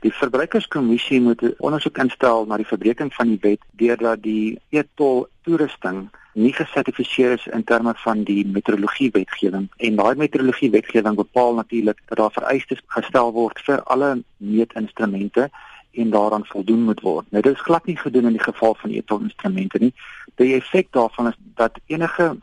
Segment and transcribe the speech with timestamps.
[0.00, 5.26] Die verbruikerskommissie moet 'n ondersoek instel na die verbreeking van die wet deurdat die e-tol
[5.44, 11.54] toerusting nie gesertifiseer is in terme van die metrologie wetgewing en daai metrologie wetgewing bepaal
[11.54, 15.50] natuurlik dat daar vereistes gestel word vir alle meetinstrumente
[15.92, 17.26] en daaraan voldoen moet word.
[17.30, 19.92] Nou dit is glad nie gedoen in die geval van e-tol instrumente nie.
[20.34, 22.36] Die effek daarvan is dat enige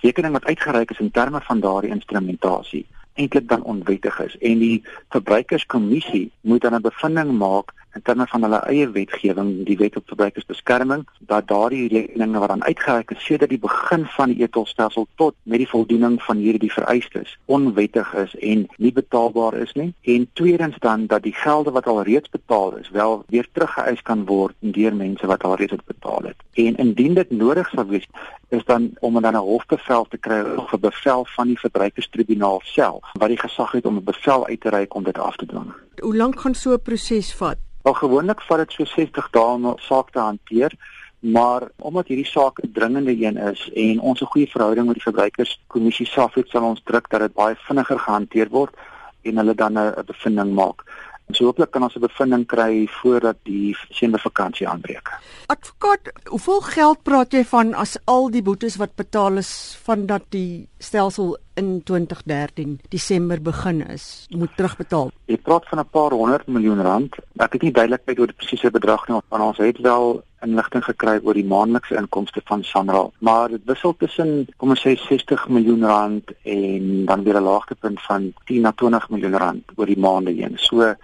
[0.00, 4.36] rekening wat uitgereik is in terme van daardie instrumentasie eintlik dan onwettig is.
[4.38, 9.76] En die verbruikerskommissie moet dan 'n bevinding maak in terme van hulle eie wetgewing, die
[9.76, 14.42] wet op verbruikersbeskerming, dat daardie rekeninge wat dan uitgereik is sedert die begin van die
[14.44, 19.92] etolstelsel tot met die voldoening van hierdie vereistes onwettig is en nie betaalbaar is nie.
[20.02, 24.24] En tweedens dan dat die gelde wat al reeds betaal is, wel weer teruggeëis kan
[24.26, 26.38] word deur mense wat al reeds betaal het.
[26.52, 28.08] En indien dit nodig sou wees,
[28.48, 33.04] is dan om dan 'n hofbevel te kry of 'n bevel van die verbruikerstribunaal self
[33.12, 35.72] wat die gesag het om 'n bevel uit te reik om dit af te dwing.
[36.00, 37.58] Hoe lank gaan so 'n proses vat?
[37.82, 40.72] Wel gewoonlik vat dit so 60 dae om 'n saak te hanteer,
[41.18, 45.08] maar omdat hierdie saak 'n dringende een is en ons 'n goeie verhouding met die
[45.10, 48.74] verbruikerskommissie SAFF het, sal ons druk dat dit baie vinniger gehanteer word
[49.22, 50.84] en hulle dan 'n bevinding maak.
[51.30, 55.10] So hooplik kan ons 'n bevinding kry voordat die semervakansie aanbreek.
[55.46, 60.68] Advokaat, hoeveel geld praat jy van as al die boetes wat betaal is vandat die
[60.78, 65.10] stelsel in 2013 Desember begin is, moet terugbetaal?
[65.26, 67.14] Jy praat van 'n paar honderd miljoen rand.
[67.36, 71.20] Ek het nie duidelikheid oor die presiese bedrag nie, maar ons het wel inligting gekry
[71.22, 75.84] oor die maandelikse inkomste van Sanral, maar dit wissel tussen kom ons sê 60 miljoen
[75.84, 80.30] rand en dan weer 'n laagtepunt van 10 na 20 miljoen rand oor die maande
[80.30, 80.54] heen.
[80.56, 80.94] So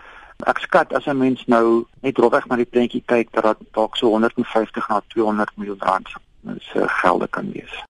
[0.46, 4.06] Ek skat as 'n mens nou net rofweg na die prentjie kyk dat dalk so
[4.08, 6.08] 150 na 200 miljoen rand
[6.60, 7.84] se gelde kan wees.